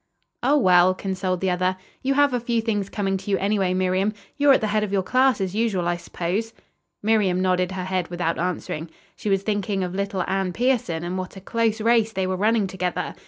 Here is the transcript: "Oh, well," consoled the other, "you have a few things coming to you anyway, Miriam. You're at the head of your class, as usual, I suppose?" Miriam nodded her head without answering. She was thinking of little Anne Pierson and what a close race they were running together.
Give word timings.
"Oh, 0.41 0.57
well," 0.57 0.95
consoled 0.95 1.41
the 1.41 1.51
other, 1.51 1.77
"you 2.01 2.15
have 2.15 2.33
a 2.33 2.39
few 2.39 2.59
things 2.59 2.89
coming 2.89 3.17
to 3.17 3.29
you 3.29 3.37
anyway, 3.37 3.75
Miriam. 3.75 4.13
You're 4.35 4.53
at 4.53 4.61
the 4.61 4.65
head 4.73 4.83
of 4.83 4.91
your 4.91 5.03
class, 5.03 5.39
as 5.39 5.53
usual, 5.53 5.87
I 5.87 5.95
suppose?" 5.97 6.53
Miriam 7.03 7.39
nodded 7.39 7.73
her 7.73 7.85
head 7.85 8.07
without 8.07 8.39
answering. 8.39 8.89
She 9.15 9.29
was 9.29 9.43
thinking 9.43 9.83
of 9.83 9.93
little 9.93 10.23
Anne 10.25 10.53
Pierson 10.53 11.03
and 11.03 11.19
what 11.19 11.35
a 11.37 11.39
close 11.39 11.79
race 11.79 12.13
they 12.13 12.25
were 12.25 12.35
running 12.35 12.65
together. 12.65 13.13